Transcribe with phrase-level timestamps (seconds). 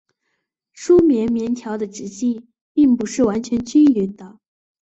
[0.73, 4.39] 梳棉棉条的直径并不是完全均匀的。